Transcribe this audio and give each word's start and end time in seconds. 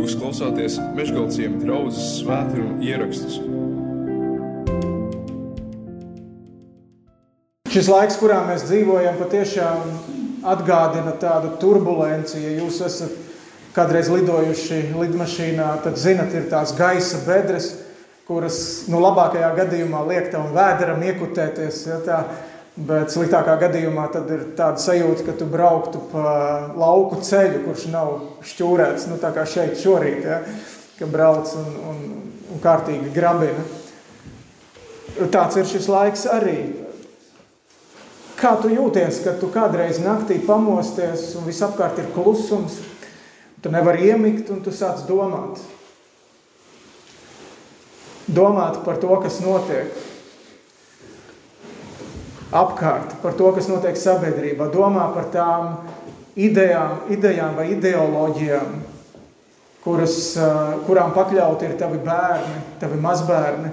Jūs 0.00 0.14
klausāties 0.16 0.78
Meškāļu 0.96 1.58
draugas 1.60 1.96
svētkrājuma 2.16 2.80
ierakstus. 2.88 3.34
Šis 7.68 7.90
laiks, 7.92 8.16
kurā 8.16 8.38
mēs 8.46 8.64
dzīvojam, 8.64 9.18
patiešām 9.20 9.90
atgādina 10.54 11.12
tādu 11.20 11.52
turbulenci. 11.60 12.40
Ja 12.40 12.54
jūs 12.62 12.80
esat 12.86 13.12
kādreiz 13.76 14.08
lidojuši 14.08 14.80
lidmašīnā, 14.96 15.68
tad 15.84 16.00
zinat, 16.00 16.32
ir 16.32 16.48
tās 16.48 16.72
gaisa 16.80 17.20
bedres, 17.26 17.68
kuras 18.24 18.88
nu, 18.88 19.02
labākajā 19.04 19.52
gadījumā 19.60 20.00
liek 20.08 20.32
tam 20.32 20.48
vēderam 20.56 21.04
iekutēties. 21.10 21.84
Ja, 21.92 22.00
tā, 22.08 22.22
Bet 22.78 23.10
sliktākā 23.10 23.56
gadījumā 23.64 24.04
tad 24.14 24.28
ir 24.30 24.44
tāda 24.58 24.78
sajūta, 24.78 25.24
ka 25.26 25.32
tu 25.40 25.46
brauktu 25.50 26.00
pa 26.12 26.26
lauku 26.78 27.18
ceļu, 27.26 27.64
kurš 27.64 27.86
nav 27.90 28.12
šķūrēts, 28.46 29.08
nu 29.10 29.18
tā 29.20 29.32
kā 29.34 29.42
šeit 29.48 29.74
šorīt, 29.80 30.20
ja, 30.22 30.38
ka 31.00 31.08
brauc 31.10 31.50
un, 31.58 31.72
un, 31.90 32.04
un 32.54 32.62
kārtīgi 32.62 33.10
grabina. 33.14 33.64
Tāds 35.34 35.58
ir 35.58 35.66
šis 35.66 35.90
laiks 35.90 36.22
arī. 36.30 36.60
Kā 38.38 38.54
tu 38.62 38.70
jūties, 38.72 39.18
kad 39.26 39.42
tu 39.42 39.50
kādreiz 39.52 39.98
naktī 40.00 40.38
pamosties 40.40 41.34
un 41.36 41.50
visapkārt 41.50 41.98
ir 42.00 42.08
klusums, 42.14 42.78
tu 43.60 43.72
nevari 43.74 44.12
iemigt 44.12 44.48
un 44.54 44.62
tu 44.64 44.72
sāc 44.72 45.02
domāt. 45.10 45.58
Domāt 48.30 48.78
par 48.86 49.02
to, 49.02 49.10
kas 49.20 49.42
notiek 49.42 49.90
apkārt, 52.50 53.14
par 53.22 53.36
to, 53.38 53.50
kas 53.54 53.68
notiek 53.70 53.98
sabiedrībā, 53.98 54.70
domā 54.74 55.06
par 55.14 55.28
tām 55.34 55.68
idejām, 56.38 57.06
idejām 57.14 57.54
vai 57.58 57.68
ideoloģijām, 57.76 58.74
kuras, 59.84 60.16
kurām 60.86 61.14
pakļauti 61.16 61.68
ir 61.68 61.78
tavi 61.80 62.00
bērni, 62.04 62.64
tavi 62.82 62.98
mazbērni, 63.00 63.72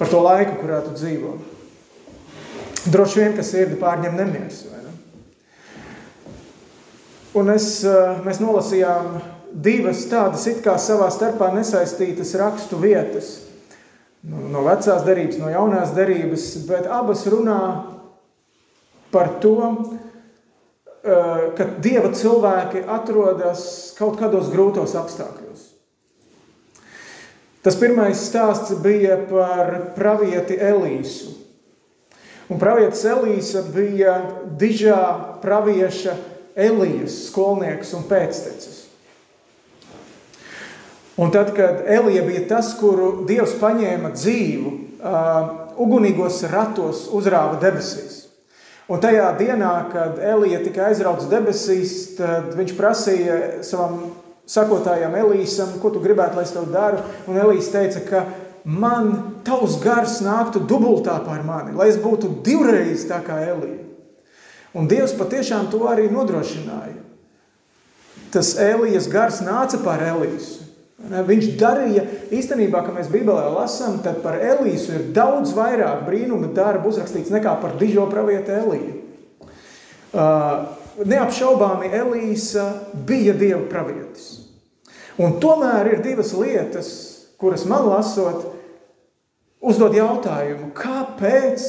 par 0.00 0.10
to 0.10 0.22
laiku, 0.24 0.58
kurā 0.62 0.82
tu 0.84 0.94
dzīvo. 0.96 1.36
Droši 2.90 3.20
vien, 3.20 3.34
ka 3.36 3.44
sirdi 3.44 3.76
pārņem 3.80 4.16
nemies. 4.16 4.62
Ne? 4.72 4.94
Un 7.36 7.52
es, 7.52 7.84
mēs 8.24 8.40
nolasījām 8.40 9.20
divas 9.50 10.06
tādas 10.10 10.46
it 10.50 10.64
kā 10.64 10.74
savā 10.80 11.10
starpā 11.12 11.52
nesaistītas 11.54 12.34
rakstu 12.40 12.80
vietas– 12.82 13.36
no 14.30 14.62
vecās 14.66 15.04
derības, 15.06 15.38
no 15.40 15.50
jaunās 15.50 15.94
derības, 15.96 16.46
bet 16.68 16.86
abas 16.90 17.24
runā 17.30 17.60
par 19.10 19.36
to, 19.42 19.56
eh, 21.02 21.50
ka 21.56 21.66
dieva 21.82 22.12
cilvēki 22.14 22.84
atrodas 22.86 23.94
kaut 23.98 24.18
kādos 24.20 24.50
grūtos 24.52 24.94
apstākļos. 24.94 25.66
Tas 27.62 27.76
pirmais 27.76 28.16
stāsts 28.16 28.72
bija 28.80 29.18
par 29.28 29.92
pravieti 29.96 30.56
Elīsu. 30.56 31.36
Un 32.50 32.58
pravietis 32.58 33.04
Elīsa 33.04 33.62
bija 33.74 34.14
dižā 34.58 35.40
pravieša 35.42 36.16
Elijas 36.56 37.26
skolnieks 37.28 37.92
un 37.94 38.06
pēctecis. 38.08 38.79
Un 41.20 41.32
tad, 41.34 41.52
kad 41.56 41.82
Elija 41.84 42.22
bija 42.24 42.46
tas, 42.48 42.72
kuru 42.80 43.26
Dievs 43.28 43.52
paņēma 43.60 44.14
dzīvu, 44.16 44.70
uh, 44.72 45.50
ugunīgos 45.80 46.38
ratos 46.48 47.06
uzrāva 47.12 47.58
debesīs. 47.60 48.22
Un 48.90 49.02
tajā 49.02 49.28
dienā, 49.38 49.74
kad 49.92 50.16
Elija 50.18 50.62
tika 50.64 50.88
aizrauts 50.88 51.28
debesīs, 51.30 51.92
tad 52.16 52.54
viņš 52.56 52.72
prasīja 52.78 53.36
savam 53.66 54.14
sakotājam 54.50 55.14
Elīsam, 55.20 55.76
ko 55.82 55.92
tu 55.94 56.00
gribētu, 56.02 56.40
lai 56.40 56.46
es 56.48 56.54
tev 56.56 56.70
daru. 56.72 57.04
Un 57.30 57.38
Elīs 57.38 57.68
teica, 57.70 58.02
ka 58.08 58.24
man 58.64 59.12
tavs 59.46 59.76
gars 59.84 60.18
nāktu 60.24 60.64
dubultā 60.66 61.20
par 61.26 61.44
mani, 61.46 61.76
lai 61.76 61.90
es 61.92 62.00
būtu 62.00 62.32
divreiz 62.46 63.04
tā 63.08 63.20
kā 63.26 63.38
Elija. 63.44 63.84
Un 64.74 64.88
Dievs 64.90 65.14
patiešām 65.18 65.68
to 65.70 65.84
arī 65.90 66.08
nodrošināja. 66.10 66.96
Tas 68.34 68.54
Elijas 68.62 69.08
gars 69.10 69.40
nāca 69.42 69.78
par 69.84 70.02
Elīsu. 70.06 70.69
Viņš 71.00 71.46
darīja, 71.58 72.02
īstenībā, 72.34 72.82
kad 72.84 72.94
mēs 72.94 73.08
Bībelē 73.10 73.46
lasām, 73.54 73.98
tad 74.04 74.20
par 74.24 74.36
Elīsu 74.36 74.92
ir 74.98 75.06
daudz 75.16 75.54
vairāk 75.56 76.04
brīnuma 76.04 76.50
darbu 76.54 76.92
uzrakstīts 76.92 77.32
nekā 77.32 77.54
par 77.62 77.78
dižo 77.80 78.04
pravietu 78.10 78.52
Eliju. 78.58 78.98
Uh, 80.10 80.76
neapšaubāmi 81.08 81.88
Elīsa 81.96 82.66
bija 83.08 83.32
Dieva 83.38 83.62
pravietis. 83.70 84.28
Un 85.20 85.38
tomēr 85.40 85.94
ir 85.94 86.04
divas 86.04 86.34
lietas, 86.36 86.90
kuras 87.40 87.64
man 87.68 87.88
lasot, 87.88 88.50
uzdod 89.60 89.96
jautājumu, 89.96 90.70
kāpēc 90.76 91.64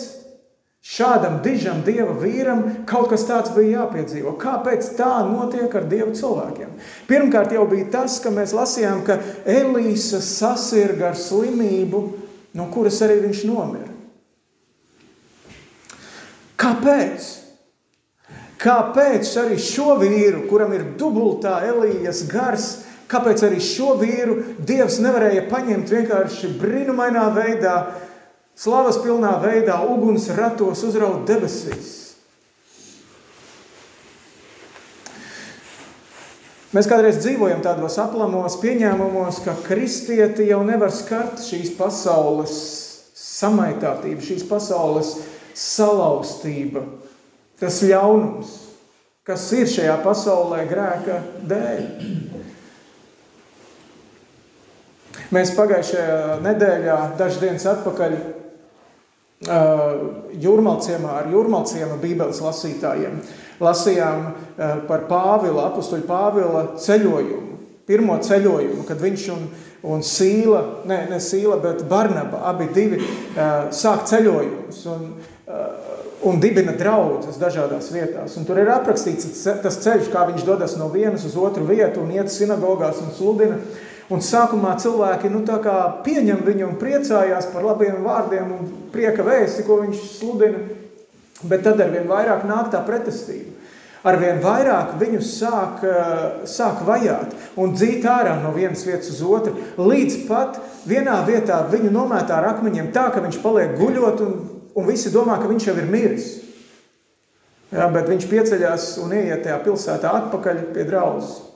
Šādam 0.81 1.37
dižam 1.45 1.83
dieva 1.85 2.15
vīram 2.17 2.63
kaut 2.89 3.11
kas 3.11 3.27
tāds 3.29 3.51
bija 3.53 3.83
jāpiedzīvo. 3.83 4.33
Kāpēc 4.41 4.95
tā 4.97 5.11
notiek 5.29 5.69
ar 5.77 5.85
dievu 5.85 6.15
cilvēkiem? 6.17 6.71
Pirmkārt, 7.05 7.53
jau 7.53 7.67
bija 7.69 7.85
tas, 7.99 8.17
ka 8.23 8.33
mēs 8.33 8.55
lasījām, 8.57 9.03
ka 9.05 9.19
Elīsa 9.45 10.23
sasirga 10.25 11.11
ar 11.11 11.19
slimību, 11.21 12.01
no 12.57 12.65
kuras 12.73 12.97
arī 13.05 13.19
viņš 13.27 13.43
nomira. 13.51 13.91
Kāpēc? 16.61 17.29
Kāpēc 18.61 19.29
arī 19.41 19.61
šo 19.61 19.95
vīru, 20.01 20.47
kuram 20.49 20.73
ir 20.73 20.91
dubultā 20.97 21.59
Elījas 21.69 22.25
gars, 22.29 22.67
kāpēc 23.09 23.41
arī 23.45 23.61
šo 23.61 23.95
vīru 24.01 24.37
Dievs 24.65 24.99
nevarēja 25.01 25.47
paņemt 25.49 25.93
vienkārši 25.93 26.55
brīnumainā 26.61 27.29
veidā, 27.37 27.75
slavas 28.61 28.99
pilnā 29.01 29.33
veidā 29.41 29.79
uguns 29.89 30.27
ratos 30.37 30.83
uzraut 30.85 31.25
debesīs. 31.29 31.97
Mēs 36.71 36.87
kādreiz 36.87 37.17
dzīvojam 37.19 37.59
tādos 37.65 37.97
aplamos 37.99 38.55
pieņēmumos, 38.61 39.41
ka 39.43 39.57
kristieti 39.65 40.45
jau 40.47 40.61
nevar 40.63 40.93
skart 40.95 41.41
šīs 41.43 41.73
pasaules 41.75 42.53
samaitātība, 43.17 44.23
šīs 44.23 44.45
pasaules 44.47 45.17
salaustība, 45.57 46.85
tas 47.59 47.81
ļaunums, 47.83 48.53
kas 49.27 49.49
ir 49.57 49.67
šajā 49.67 49.97
pasaulē 50.05 50.61
grēka 50.69 51.17
dēļ. 51.49 51.81
Mēs 55.35 55.51
pagājušajā 55.57 56.39
nedēļā, 56.45 56.99
dažas 57.19 57.41
dienas 57.43 57.67
atpakaļ, 57.67 58.15
Jūrmalciemā 59.41 61.15
ar 61.23 61.29
Jūrmalciema 61.31 61.97
bībeles 62.01 62.41
lasītājiem. 62.43 63.17
Lasījām 63.61 64.27
par 64.89 65.07
Pāvila, 65.09 65.67
apustuļu 65.69 66.05
Pāvila 66.05 66.63
ceļojumu, 66.81 67.57
pirmo 67.89 68.17
ceļojumu, 68.21 68.85
kad 68.85 69.01
viņš 69.01 69.25
un, 69.33 69.43
un 69.89 70.05
Sīla, 70.05 70.61
ne, 70.89 70.99
ne 71.09 71.19
Sīla, 71.21 71.57
bet 71.61 71.85
Barnaba, 71.89 72.43
abi 72.51 72.69
divi 72.73 73.01
sāk 73.73 74.05
ceļojumus 74.09 74.81
un, 74.93 75.07
un 76.29 76.41
dibina 76.41 76.73
draudzes 76.77 77.41
dažādās 77.41 77.89
vietās. 77.93 78.37
Un 78.37 78.45
tur 78.45 78.61
ir 78.61 78.69
aprakstīts 78.73 79.41
tas 79.63 79.79
ceļš, 79.81 80.11
kā 80.13 80.27
viņš 80.29 80.45
dodas 80.45 80.77
no 80.77 80.89
vienas 80.93 81.25
uz 81.25 81.37
otru 81.37 81.65
vietu 81.69 82.05
un 82.05 82.13
iet 82.13 82.29
sinagogās 82.33 83.01
un 83.01 83.09
sludina. 83.17 83.57
Un 84.11 84.19
sākumā 84.19 84.73
cilvēki 84.81 85.29
nu, 85.31 85.45
pieņem 86.03 86.43
viņu 86.43 86.67
un 86.67 86.77
priecājās 86.81 87.47
par 87.53 87.63
labiem 87.63 88.01
vārdiem 88.03 88.51
un 88.57 88.69
prieka 88.91 89.23
vēsti, 89.23 89.63
ko 89.63 89.79
viņš 89.85 90.01
sludina. 90.17 90.65
Bet 91.47 91.63
tad 91.63 91.79
ar 91.81 91.89
vien 91.93 92.09
vairāk 92.09 92.43
nāk 92.45 92.69
tā 92.73 92.83
pretestība. 92.85 93.61
Arvien 94.01 94.39
vairāk 94.41 94.95
viņus 94.97 95.27
sāk, 95.37 95.83
eh, 95.85 96.45
sāk 96.49 96.81
vajāt 96.85 97.35
un 97.55 97.75
dzīt 97.75 98.01
ārā 98.01 98.41
no 98.41 98.51
vienas 98.51 98.81
vietas 98.83 99.11
uz 99.13 99.21
otru, 99.21 99.53
līdz 99.77 100.27
pat 100.27 100.57
vienā 100.89 101.19
vietā 101.27 101.61
viņu 101.69 101.91
nomētā 101.93 102.39
ar 102.39 102.47
akmeņiem 102.55 102.91
tā, 102.91 103.11
ka 103.13 103.21
viņš 103.21 103.37
paliek 103.43 103.77
guļot 103.77 104.21
un, 104.25 104.33
un 104.75 104.87
visi 104.87 105.13
domā, 105.13 105.37
ka 105.37 105.47
viņš 105.47 105.67
jau 105.67 105.77
ir 105.77 105.85
miris. 105.85 106.41
Jā, 107.71 107.87
bet 107.93 108.09
viņš 108.09 108.25
pieceļās 108.27 108.97
un 109.05 109.13
ieiet 109.13 109.45
tajā 109.45 109.61
pilsētā 109.63 110.09
atpakaļ 110.17 110.73
pie 110.73 110.83
draudzes. 110.83 111.50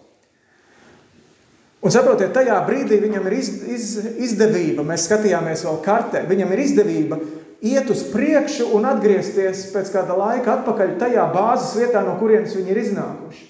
Un 1.86 1.94
saprotiet, 1.94 2.32
tajā 2.34 2.56
brīdī 2.66 2.98
viņam 2.98 3.28
ir 3.30 3.34
iz, 3.38 3.50
iz, 3.70 3.90
izdevība, 4.26 4.82
mēs 4.88 5.04
skatījāmies 5.06 5.62
vēl 5.68 5.76
kartē, 5.86 6.24
viņam 6.26 6.54
ir 6.56 6.62
izdevība 6.64 7.20
iet 7.66 7.92
uz 7.94 8.02
priekšu 8.10 8.72
un 8.74 8.88
atgriezties 8.90 9.68
pēc 9.74 9.92
kāda 9.94 10.16
laika 10.18 10.56
atpakaļ 10.58 10.96
tajā 11.02 11.26
bāzes 11.34 11.76
vietā, 11.78 12.02
no 12.06 12.16
kurienes 12.18 12.56
viņi 12.58 12.74
ir 12.74 12.80
iznākuši. 12.88 13.46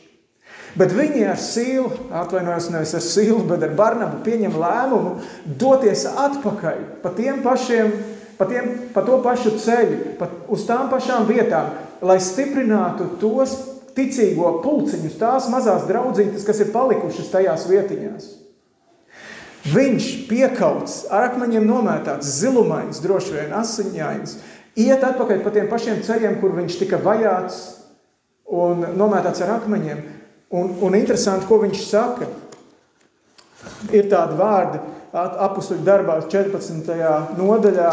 Bet 0.76 0.92
viņi 0.92 1.24
ar 1.32 1.40
sīlu, 1.40 1.88
atvainojos 2.12 2.68
nevis 2.74 2.92
ar 2.98 3.04
sīlu, 3.06 3.40
bet 3.48 3.64
ar 3.64 3.72
Barnabu 3.78 4.20
pieņem 4.26 4.58
lēmumu 4.60 5.14
doties 5.62 6.04
atpakaļ 6.12 6.82
pa 7.06 7.14
tiem 7.16 7.40
pašiem, 7.46 7.94
pa, 8.36 8.50
tiem, 8.50 8.68
pa 8.92 9.06
to 9.08 9.22
pašu 9.24 9.56
ceļu, 9.64 10.02
pa, 10.20 10.28
uz 10.52 10.68
tām 10.68 10.92
pašām 10.92 11.24
vietām, 11.32 11.72
lai 12.04 12.20
stiprinātu 12.20 13.08
tos, 13.24 13.56
ticīgo 13.96 14.58
pulciņus, 14.64 15.20
tās 15.20 15.48
mazās 15.52 15.86
draudzītes, 15.90 16.44
kas 16.48 16.60
ir 16.64 16.74
palikušas 16.74 17.32
tajās 17.34 17.68
vietiņās. 17.70 18.28
Viņš 19.66 20.10
piekauts, 20.30 21.06
ar 21.10 21.32
akmeņiem 21.32 21.64
nomētāts, 21.66 22.36
zilumains, 22.42 23.00
droši 23.02 23.34
vien 23.34 23.56
asiņains, 23.58 24.36
iet 24.78 25.06
atpakaļ 25.08 25.42
pa 25.42 25.54
tiem 25.56 25.70
pašiem 25.72 26.04
ceļiem, 26.06 26.38
kur 26.42 26.54
viņš 26.54 26.78
tika 26.84 27.00
vajāts 27.02 27.64
un 28.46 28.86
nomētāts 29.00 29.42
ar 29.42 29.56
akmeņiem. 29.58 30.04
Un, 30.56 30.76
un 30.86 30.98
interesanti, 30.98 31.48
ko 31.50 31.58
viņš 31.64 31.82
saka. 31.88 32.28
Ir 33.90 34.06
tādi 34.12 34.38
vārdi 34.38 34.84
apustuļu 35.16 35.82
darbā 35.88 36.20
14. 36.30 36.94
nodaļā, 37.40 37.92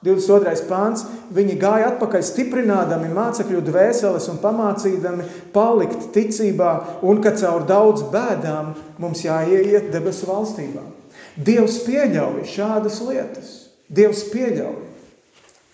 22. 0.00 0.64
pāns, 0.64 1.02
viņi 1.28 1.58
gāja 1.60 1.90
atpakaļ 1.90 2.22
stiprinādami 2.24 3.10
mācekļu 3.12 3.60
dvēseles 3.66 4.30
un 4.32 4.38
pamācīdami 4.40 5.26
palikt 5.52 6.06
ticībā 6.14 6.70
un 7.04 7.20
ka 7.20 7.34
caur 7.36 7.66
daudz 7.68 8.06
bēdām 8.12 8.72
mums 9.02 9.26
jāieiet 9.26 9.90
debesu 9.92 10.30
valstībā. 10.30 10.86
Dievs 11.36 11.82
pieļauj 11.84 12.46
šādas 12.48 13.00
lietas. 13.04 13.50
Dievs 13.92 14.24
pieļauj. 14.32 14.78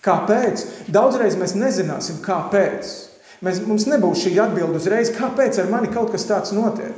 Kāpēc? 0.03 0.63
Daudzreiz 0.91 1.37
mēs 1.39 1.55
nezināsim, 1.55 2.19
kāpēc. 2.23 2.91
Mēs, 3.43 3.61
mums 3.63 3.85
nebūs 3.87 4.25
šī 4.25 4.33
atbilde 4.41 4.79
uzreiz, 4.81 5.11
kāpēc 5.15 5.59
ar 5.61 5.71
mani 5.71 5.91
kaut 5.93 6.11
kas 6.11 6.27
tāds 6.27 6.51
notiek. 6.55 6.95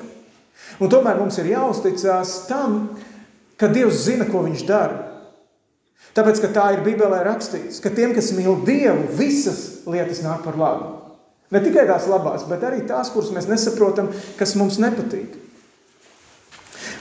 Un 0.80 0.90
tomēr 0.90 1.20
mums 1.20 1.38
ir 1.42 1.52
jāuzticas 1.52 2.34
tam, 2.50 2.82
ka 3.60 3.70
Dievs 3.70 4.06
zina, 4.06 4.26
ko 4.30 4.42
viņš 4.46 4.66
dara. 4.66 5.09
Tāpēc, 6.18 6.42
ka 6.42 6.50
tā 6.54 6.66
ir 6.76 6.82
Bībelē 6.86 7.22
rakstīts, 7.28 7.78
ka 7.84 7.92
tiem, 7.94 8.16
kas 8.18 8.32
mīl 8.36 8.64
Dievu, 8.66 9.06
visas 9.18 9.86
lietas 9.90 10.24
nāk 10.26 10.42
par 10.46 10.58
labu. 10.60 10.90
Ne 11.54 11.62
tikai 11.64 11.86
tās 11.90 12.08
labās, 12.10 12.46
bet 12.50 12.64
arī 12.66 12.84
tās, 12.90 13.10
kuras 13.14 13.32
mēs 13.34 13.48
nesaprotam, 13.50 14.12
kas 14.38 14.56
mums 14.58 14.78
nepatīk. 14.82 15.38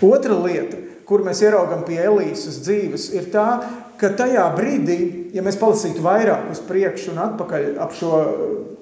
Otra 0.05 0.37
lieta, 0.39 0.79
kur 1.09 1.25
mēs 1.25 1.41
ieraugam 1.45 1.83
pie 1.89 1.99
Elīzes 2.05 2.61
dzīves, 2.65 3.09
ir 3.17 3.29
tā, 3.33 3.49
ka 4.01 4.13
tajā 4.17 4.45
brīdī, 4.55 4.99
ja 5.35 5.43
mēs 5.45 5.59
palasītu 5.61 6.05
vairāk 6.05 6.53
uz 6.53 6.61
priekšu 6.69 7.13
un 7.15 7.23
atpakaļ 7.25 7.67
ap 7.83 7.97
šo 7.97 8.13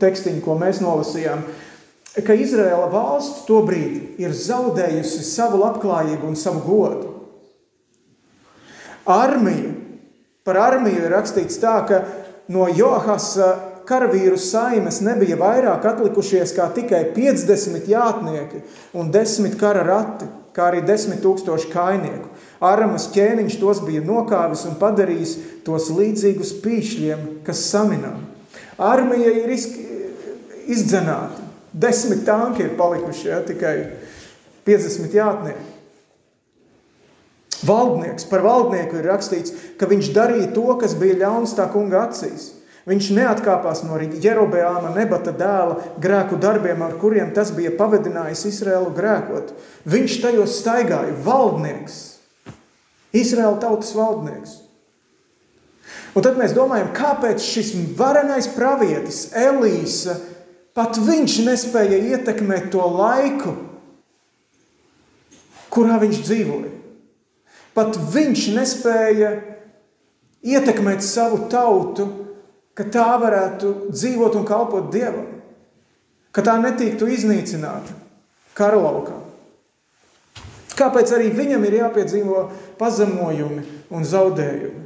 tekstiņu, 0.02 0.42
ko 0.44 0.58
mēs 0.60 0.82
nolasījām, 0.84 1.42
ka 2.26 2.36
Izraela 2.36 2.90
valsts 2.92 3.46
to 3.48 3.62
brīdi 3.64 4.22
ir 4.22 4.34
zaudējusi 4.36 5.24
savu 5.26 5.62
labklājību 5.62 6.30
un 6.30 6.38
savu 6.38 6.62
godu. 6.66 7.12
Armija 9.06 9.75
Par 10.46 10.58
armiju 10.62 11.02
ir 11.02 11.10
rakstīts 11.10 11.58
tā, 11.58 11.80
ka 11.88 12.04
no 12.54 12.68
Johasa 12.70 13.50
karavīru 13.86 14.38
saimes 14.38 15.00
nebija 15.02 15.38
vairāk 15.40 15.84
atlikušies 15.90 16.54
kā 16.56 16.68
tikai 16.74 17.02
50 17.16 17.88
jātnieki 17.90 18.62
un 18.98 19.10
10 19.14 19.58
kara 19.60 19.82
rati, 19.86 20.28
kā 20.56 20.70
arī 20.70 20.82
10 20.86 21.20
tūkstoši 21.22 21.70
kainieku. 21.72 22.30
Aramas 22.64 23.10
ķēniņš 23.12 23.58
tos 23.60 23.82
bija 23.84 24.04
nokāvis 24.06 24.64
un 24.70 24.78
padarījis 24.80 25.36
tos 25.66 25.90
līdzīgus 25.92 26.54
pīšļiem, 26.62 27.26
kas 27.46 27.66
saminām. 27.70 28.22
Armija 28.78 29.32
ir 29.42 29.52
izdzenāta. 29.52 31.44
Desmit 31.76 32.22
tanki 32.24 32.64
ir 32.64 32.76
palikuši, 32.78 33.28
ja, 33.28 33.42
tikai 33.44 33.74
50 34.64 35.12
jātnieki. 35.12 35.75
Valdnieks, 37.66 38.26
par 38.30 38.44
valdnieku 38.44 39.00
ir 39.00 39.08
rakstīts, 39.10 39.54
ka 39.80 39.88
viņš 39.90 40.12
darīja 40.14 40.52
to, 40.54 40.68
kas 40.80 40.94
bija 40.98 41.18
ļauns 41.24 41.56
tā 41.58 41.68
kunga 41.72 42.06
acīs. 42.06 42.52
Viņš 42.86 43.08
neatkāpās 43.16 43.80
no 43.82 43.96
Jerobeāma 43.98 44.92
nebata 44.94 45.32
dēla 45.34 45.96
grēku 46.02 46.38
darbiem, 46.38 46.84
ar 46.86 46.94
kuriem 47.00 47.32
tas 47.34 47.50
bija 47.54 47.72
pavadinājis 47.74 48.44
Izraēlu 48.52 48.92
grēkot. 48.94 49.50
Viņš 49.90 50.20
tajos 50.22 50.60
staigāja, 50.60 51.16
valdnieks, 51.26 51.96
Izraēla 53.16 53.58
tautas 53.64 53.90
valdnieks. 53.96 54.54
Un 56.16 56.24
tad 56.24 56.38
mēs 56.38 56.54
domājam, 56.56 56.94
kāpēc 56.96 57.42
šis 57.42 57.74
varenais 57.98 58.46
pravietis, 58.54 59.26
Elīsa, 59.36 60.14
pat 60.76 60.96
viņš 61.02 61.40
nespēja 61.44 61.98
ietekmēt 62.14 62.70
to 62.72 62.86
laiku, 62.86 63.56
kurā 65.74 65.98
viņš 66.06 66.22
dzīvoja. 66.22 66.75
Pat 67.76 67.98
viņš 68.12 68.46
nespēja 68.56 69.34
ietekmēt 70.46 71.04
savu 71.04 71.44
tautu, 71.52 72.06
ka 72.76 72.86
tā 72.92 73.08
varētu 73.20 73.92
dzīvot 73.92 74.38
un 74.40 74.48
kalpot 74.48 74.88
Dievam, 74.92 75.28
ka 76.32 76.44
tā 76.44 76.56
netiktu 76.60 77.08
iznīcināta 77.12 77.94
karalaukā. 78.56 79.20
Kāpēc 80.76 81.12
arī 81.16 81.30
viņam 81.32 81.62
ir 81.64 81.78
jāpiedzīvo 81.78 82.40
pazemojumi 82.80 83.62
un 83.96 84.04
zaudējumi? 84.04 84.82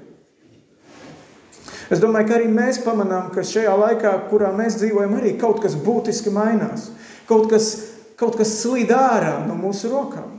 Es 1.91 1.99
domāju, 1.99 2.29
ka 2.29 2.37
arī 2.37 2.47
mēs 2.55 2.79
pamanām, 2.85 3.33
ka 3.35 3.43
šajā 3.43 3.73
laikā, 3.75 4.13
kurā 4.31 4.53
mēs 4.55 4.79
dzīvojam, 4.79 5.17
arī 5.19 5.33
kaut 5.39 5.59
kas 5.63 5.75
būtiski 5.75 6.31
mainās. 6.31 6.93
Kaut 7.27 7.49
kas, 7.51 7.73
kaut 8.19 8.39
kas 8.39 8.53
slīd 8.61 8.93
ārā 8.95 9.41
no 9.49 9.57
mūsu 9.59 9.91
rokām. 9.91 10.31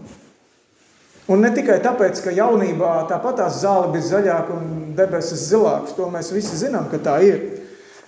Un 1.32 1.40
ne 1.46 1.52
tikai 1.56 1.78
tāpēc, 1.84 2.20
ka 2.26 2.34
jaunībā 2.36 3.06
tāpat 3.08 3.38
tās 3.40 3.62
zāle 3.62 3.92
bija 3.94 4.10
zaļāka 4.10 4.56
un 4.58 4.96
debesis 4.98 5.46
zilākas, 5.48 5.96
to 5.96 6.10
mēs 6.12 6.32
visi 6.36 6.58
zinām, 6.60 6.90
ka 6.92 7.00
tā 7.00 7.22
ir, 7.24 7.40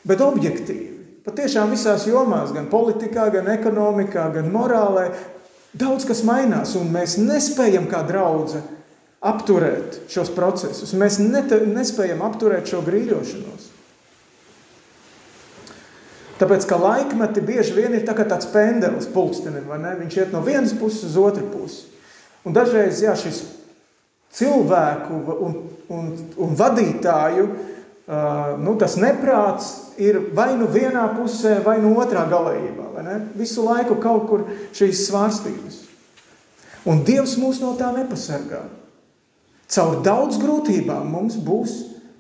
bet 0.03 0.23
objektīvi. 0.23 0.89
Patiešām 1.23 1.71
visās 1.71 2.03
jomās, 2.09 2.51
gan 2.51 2.67
politikā, 2.67 3.29
gan 3.31 3.47
ekonomikā, 3.53 4.25
gan 4.33 4.49
morālē, 4.51 5.05
daudz 5.71 6.03
kas 6.09 6.25
mainās, 6.27 6.75
un 6.75 6.91
mēs 6.91 7.15
nespējam 7.21 7.87
kā 7.91 8.01
draudze 8.09 8.59
apturēt 9.23 10.01
šos 10.11 10.33
procesus. 10.35 10.91
Mēs 10.99 11.21
nete, 11.23 11.61
nespējam 11.63 12.25
apturēt 12.27 12.67
šo 12.67 12.83
grīļošanos. 12.83 13.69
Tāpēc, 16.43 16.67
ka 16.67 16.75
laikmeti 16.81 17.45
bieži 17.45 17.77
vien 17.77 17.95
ir 17.95 18.03
tā 18.03 18.17
tāds 18.19 18.49
pendelis 18.51 19.07
pulkstenim, 19.15 19.63
vai 19.69 19.79
ne? 19.79 19.95
Viņš 20.01 20.19
iet 20.19 20.35
no 20.35 20.43
vienas 20.43 20.75
puses 20.75 21.13
uz 21.13 21.19
otru 21.21 21.47
pusi. 21.53 21.93
Un 22.44 22.56
dažreiz 22.56 23.00
jā, 23.04 23.13
šis 23.16 23.44
cilvēku 24.34 25.19
un, 25.45 25.56
un, 25.94 26.10
un 26.42 26.57
vadītāju 26.60 27.45
uh, 27.48 28.56
nu, 28.60 28.75
tas 28.80 28.98
neprāts 29.00 29.72
ir 30.01 30.19
vai 30.36 30.54
nu 30.57 30.68
vienā 30.72 31.06
pusē, 31.18 31.60
vai 31.63 31.78
nu 31.84 31.94
otrā 32.01 32.25
galējībā. 32.31 32.90
Visu 33.38 33.66
laiku 33.66 33.98
kaut 34.01 34.28
kur 34.30 34.45
šīs 34.76 35.07
svārstības. 35.07 35.80
Un 36.90 37.04
Dievs 37.07 37.38
mūs 37.40 37.62
no 37.64 37.73
tā 37.80 37.94
nepasargā. 37.95 38.66
Caur 39.73 40.02
daudz 40.06 40.38
grūtībām 40.42 41.07
mums 41.09 41.38
būs 41.40 41.78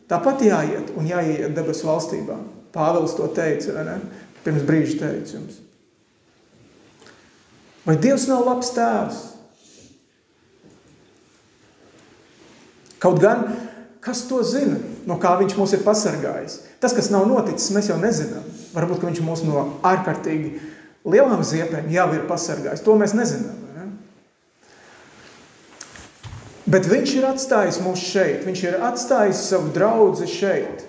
tāpat 0.09 0.45
jāiet 0.47 0.93
un 0.97 1.09
jāiet 1.09 1.51
debesu 1.55 1.89
valstībā. 1.89 2.37
Pāvils 2.73 3.17
to 3.17 3.27
teica? 3.35 3.83
Pirms 4.43 4.63
brīža 4.67 4.97
teica 5.03 5.37
jums. 5.37 5.59
Vai 7.83 7.97
Dievs 7.99 8.29
nav 8.29 8.45
labs 8.47 8.71
tēvs? 8.75 9.21
Kaut 13.03 13.19
gan, 13.19 13.49
kas 14.03 14.21
to 14.29 14.39
zina, 14.47 14.77
no 15.07 15.17
kā 15.19 15.33
viņš 15.41 15.57
mūs 15.59 15.73
ir 15.75 15.83
pasargājis? 15.83 16.61
Tas, 16.79 16.95
kas 16.95 17.11
nav 17.11 17.27
noticis, 17.27 17.73
mēs 17.75 17.89
jau 17.91 17.97
nezinām. 17.99 18.45
Varbūt, 18.71 19.03
viņš 19.09 19.19
mūs 19.25 19.43
no 19.47 19.65
ārkārtīgi 19.83 20.53
lielām 21.03 21.43
ziepēm 21.43 21.91
jau 21.91 22.07
ir 22.15 22.23
pasargājis. 22.29 22.83
To 22.85 22.95
mēs 22.99 23.15
nezinām. 23.17 23.59
Ne? 23.75 23.85
Bet 26.71 26.87
viņš 26.87 27.17
ir 27.19 27.27
atstājis 27.27 27.81
mūs 27.83 28.07
šeit. 28.07 28.47
Viņš 28.47 28.65
ir 28.69 28.79
atstājis 28.87 29.43
savu 29.51 29.73
draugu 29.75 30.27
šeit. 30.29 30.87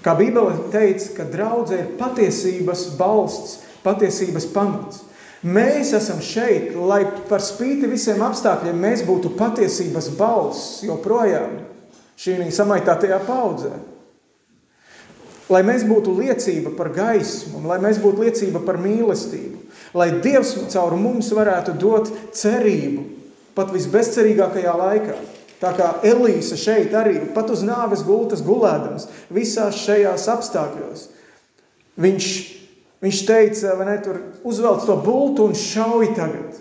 Kā 0.00 0.14
Bībele 0.16 0.70
teica, 0.72 1.10
ka 1.18 1.26
draudzē 1.28 1.82
ir 1.82 1.94
patiesības 1.98 2.86
balsts, 2.96 3.58
patiesības 3.84 4.46
pamats. 4.54 5.02
Mēs 5.40 5.94
esam 5.96 6.18
šeit, 6.20 6.74
lai 6.76 7.06
par 7.30 7.40
spīti 7.40 7.88
visiem 7.88 8.20
apstākļiem 8.26 8.76
mēs 8.76 9.04
būtu 9.08 9.32
patiesības 9.38 10.10
balss 10.18 10.82
joprojām 10.84 11.62
šī 12.20 12.50
samaitātajā 12.52 13.22
paudzē. 13.24 13.72
Lai 15.50 15.62
mēs 15.66 15.86
būtu 15.88 16.12
liecība 16.18 16.74
par 16.76 16.92
gaismu, 16.94 17.64
lai 17.66 17.80
mēs 17.82 17.98
būtu 18.02 18.22
liecība 18.26 18.60
par 18.62 18.76
mīlestību, 18.78 19.56
lai 19.96 20.12
Dievs 20.22 20.52
caur 20.70 20.94
mums 21.00 21.32
varētu 21.34 21.74
dot 21.80 22.12
cerību 22.36 23.06
pat 23.56 23.72
visbezcerīgākajā 23.74 24.76
laikā. 24.76 25.16
Tā 25.60 25.72
kā 25.76 25.88
Elīze 26.06 26.56
šeit 26.56 26.94
arī, 26.96 27.18
pat 27.34 27.50
uz 27.52 27.64
nāves 27.66 28.04
gultas 28.06 28.44
gulēdams, 28.44 29.08
visās 29.32 29.80
šajās 29.82 30.28
apstākļos, 30.32 31.08
viņš 32.00 32.28
Viņš 33.00 33.20
teica, 33.24 33.76
vai 33.78 33.86
ne, 33.88 33.96
tur 34.04 34.18
uzvelc 34.44 34.84
to 34.84 34.96
bultu 35.00 35.46
un 35.48 35.56
šauj 35.56 36.10
tagad. 36.18 36.58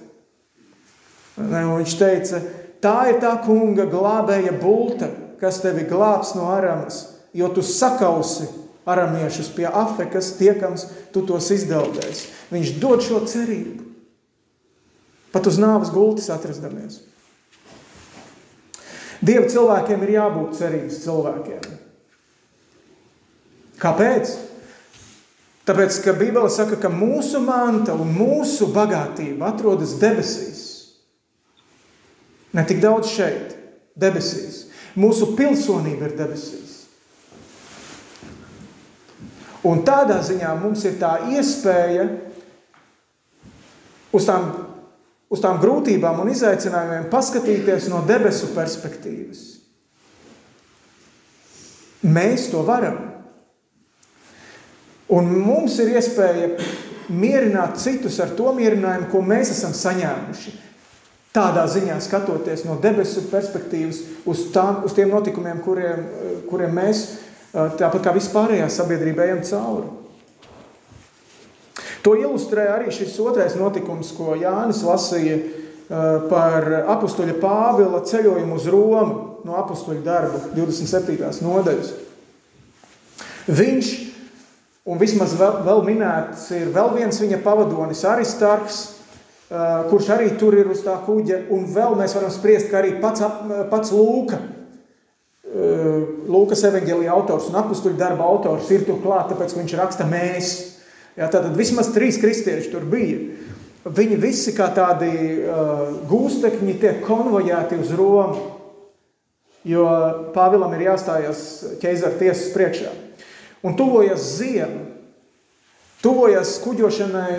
Ne, 1.40 1.66
viņš 1.68 1.96
teica, 2.00 2.40
tā 2.84 2.96
ir 3.12 3.20
tā 3.24 3.34
kunga 3.44 3.86
glābēja 3.92 4.56
bulta, 4.60 5.12
kas 5.40 5.60
tevi 5.64 5.86
glābs 5.88 6.34
no 6.36 6.48
aramas, 6.52 7.02
jo 7.36 7.48
tu 7.56 7.64
sakausi 7.64 8.48
aramiešus 8.90 9.52
pie 9.56 9.68
Afrikas, 9.68 10.34
tiekams, 10.40 10.88
tu 11.14 11.24
tos 11.28 11.52
izdeldēs. 11.54 12.26
Viņš 12.52 12.74
dod 12.82 13.04
šo 13.06 13.22
cerību. 13.30 13.86
Pat 15.30 15.46
uz 15.46 15.60
nāves 15.62 15.92
gultis 15.94 16.32
atrastamies. 16.34 17.04
Dieva 19.20 19.46
cilvēkiem 19.52 20.04
ir 20.06 20.16
jābūt 20.16 20.56
cerības 20.58 21.02
cilvēkiem. 21.04 21.66
Kāpēc? 23.80 24.32
Tāpēc, 25.68 26.00
ka 26.04 26.16
Bībele 26.18 26.50
saka, 26.54 26.80
ka 26.82 26.90
mūsu 26.90 27.42
manta 27.44 27.94
un 27.94 28.10
mūsu 28.16 28.72
bagātība 28.74 29.52
atrodas 29.52 29.98
debesīs. 30.02 30.64
Ne 32.56 32.64
tik 32.66 32.80
daudz 32.82 33.12
šeit, 33.12 33.54
debesīs. 34.00 34.64
Mūsu 34.98 35.34
pilsonība 35.38 36.10
ir 36.10 36.16
debesīs. 36.18 36.70
Un 39.68 39.84
tādā 39.86 40.22
ziņā 40.24 40.54
mums 40.62 40.86
ir 40.88 40.96
tā 41.02 41.18
iespēja 41.36 42.08
uz 44.16 44.26
tām, 44.26 44.48
uz 45.30 45.44
tām 45.44 45.60
grūtībām 45.62 46.24
un 46.24 46.32
izaicinājumiem 46.32 47.10
paskatīties 47.12 47.90
no 47.92 48.02
debesu 48.08 48.54
perspektīvas. 48.56 49.46
Mēs 52.08 52.48
to 52.54 52.64
varam. 52.64 53.09
Un 55.10 55.30
mums 55.42 55.78
ir 55.82 55.96
iespēja 55.98 56.52
mierināt 57.10 57.80
citus 57.82 58.20
ar 58.22 58.36
to 58.38 58.52
mierinājumu, 58.54 59.10
ko 59.10 59.22
mēs 59.26 59.54
esam 59.56 59.74
saņēmuši. 59.74 60.54
Tādā 61.34 61.64
ziņā 61.70 61.96
skatoties 62.02 62.66
no 62.66 62.78
debesu 62.82 63.24
perspektīvas 63.30 64.02
uz, 64.30 64.48
tām, 64.54 64.84
uz 64.86 64.96
tiem 64.98 65.12
notikumiem, 65.14 65.62
kuriem, 65.66 66.06
kuriem 66.50 66.74
mēs 66.78 67.04
tāpat 67.54 68.04
kā 68.06 68.14
vispārējā 68.18 68.70
sabiedrība 68.74 69.28
ejam 69.28 69.42
cauri. 69.46 69.90
To 72.06 72.16
ilustrē 72.16 72.66
arī 72.72 72.94
šis 72.96 73.18
otrais 73.22 73.58
notikums, 73.60 74.14
ko 74.16 74.38
Jānis 74.40 74.82
lasīja 74.88 75.40
par 76.30 76.68
apustuļa 76.96 77.36
Pāvila 77.42 78.04
ceļojumu 78.06 78.56
uz 78.56 78.68
Romu 78.70 79.18
no 79.46 79.58
apustuļa 79.60 80.04
darba 80.06 80.42
27. 80.54 81.18
nodaļas. 81.44 81.92
Viņš, 83.50 83.90
un 84.88 85.02
vismaz 85.02 85.36
vēl, 85.40 85.60
vēl 85.66 85.84
minēts, 85.88 86.48
ir 86.56 86.72
vēl 86.76 86.94
viens 86.96 87.20
viņa 87.20 87.42
pavadonis 87.44 88.06
Aristarks, 88.08 88.80
kurš 89.90 90.12
arī 90.14 90.30
tur 90.38 90.54
ir 90.58 90.70
uz 90.70 90.84
tā 90.86 90.94
kuģa, 91.06 91.44
un 91.56 91.66
vēl 91.74 91.98
mēs 91.98 92.14
varam 92.18 92.32
spriest, 92.34 92.70
ka 92.70 92.84
arī 92.84 92.96
pats, 93.02 93.24
pats 93.72 93.94
Lūka, 93.96 94.38
Lūkas 96.30 96.62
evaņģēlija 96.70 97.10
autors 97.10 97.48
un 97.50 97.58
apstuļu 97.58 97.98
darba 97.98 98.28
autors 98.30 98.70
ir 98.70 98.84
tur 98.86 99.00
klāt, 99.02 99.32
tāpēc, 99.32 99.56
viņš 99.58 99.74
raksta 99.80 100.06
mēs. 100.06 100.52
Jā, 101.18 101.26
tātad 101.26 101.56
vismaz 101.58 101.90
trīs 101.96 102.20
kristieši 102.22 102.70
tur 102.70 102.86
bija. 102.86 103.18
Viņi 103.90 104.20
visi 104.22 104.54
kā 104.54 104.68
tādi 104.76 105.10
uh, 105.10 105.88
gūstekņi 106.06 106.76
tiek 106.82 107.02
konvojēti 107.08 107.80
uz 107.82 107.94
Romu, 107.98 108.44
jo 109.66 109.86
Pāvilam 110.36 110.76
ir 110.78 110.86
jāstājas 110.92 111.42
ķeizara 111.82 112.20
tiesas 112.20 112.52
priekšā. 112.54 112.94
Un 113.66 113.76
tuvojas 113.76 114.24
ziema, 114.38 114.86
tuvojas 116.04 116.56
kuģošanai 116.64 117.34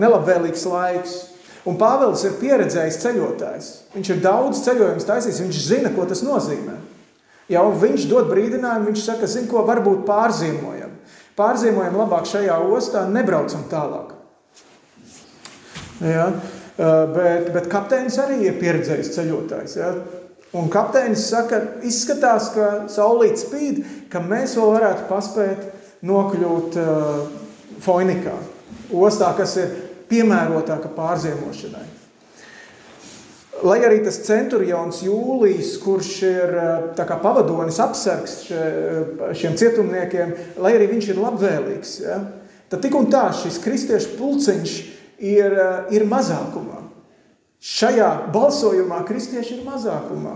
nelabvēlīgs 0.00 0.64
laiks. 0.70 1.18
Un 1.68 1.76
Pāvils 1.78 2.24
ir 2.26 2.38
pieredzējis 2.40 2.96
ceļotājs. 3.04 3.66
Viņš 3.94 4.08
ir 4.10 4.22
daudz 4.24 4.64
ceļojumus 4.64 5.06
taisījis, 5.06 5.42
viņš 5.44 5.60
zina, 5.62 5.92
ko 5.94 6.08
tas 6.10 6.24
nozīmē. 6.26 6.74
Ja 7.52 7.62
viņš 7.62 8.08
dod 8.10 8.30
brīdinājumu, 8.32 8.88
viņš 8.90 9.04
saka, 9.04 9.28
zin 9.30 9.46
ko, 9.50 9.62
varbūt 9.68 10.02
pārzīmojam. 10.08 10.96
Pārzīmojam 11.38 12.00
labāk 12.00 12.26
šajā 12.28 12.56
ostā, 12.72 13.04
nebraucam 13.10 13.62
tālāk. 13.70 14.16
Ja? 16.02 16.26
Bet, 16.76 17.52
bet 17.54 17.68
kapteinis 17.70 18.16
arī 18.18 18.40
ir 18.48 18.58
pieredzējis 18.58 19.12
ceļotājs. 19.14 19.76
Ja? 19.78 19.92
Un 20.52 20.68
kapteinis 20.68 21.30
saka, 21.30 21.62
izskatās, 21.88 22.50
ka 22.52 22.66
saulīt 22.92 23.40
spīd, 23.40 23.80
ka 24.12 24.20
mēs 24.20 24.58
vēl 24.58 24.74
varētu 24.74 25.06
paspēt 25.08 25.64
nokļūt 26.04 26.76
uh, 26.82 27.22
Foinikā, 27.82 28.34
ostā, 28.92 29.32
kas 29.38 29.56
ir 29.62 29.72
piemērotāka 30.12 30.92
pārziemošanai. 30.92 31.88
Lai 33.62 33.78
arī 33.86 34.00
tas 34.02 34.18
centurions 34.26 35.02
Jūlijs, 35.06 35.76
kurš 35.82 36.12
ir 36.26 36.54
eh, 36.58 36.86
kā, 36.98 37.16
pavadonis, 37.22 37.78
apsargs 37.82 38.36
šiem 39.38 39.54
cietumniekiem, 39.58 40.32
lai 40.62 40.72
arī 40.74 40.88
viņš 40.96 41.10
ir 41.12 41.20
labvēlīgs, 41.22 41.92
ja, 42.02 42.18
tad 42.72 42.82
tik 42.82 42.96
un 42.98 43.06
tā 43.12 43.28
šis 43.38 43.60
kristiešu 43.62 44.16
pulciņš 44.18 44.74
ir, 45.22 45.54
eh, 45.54 45.94
ir 45.94 46.08
mazākumā. 46.10 46.81
Šajā 47.62 48.08
balsojumā 48.34 49.04
kristieši 49.06 49.60
ir 49.60 49.66
mazākumā. 49.68 50.34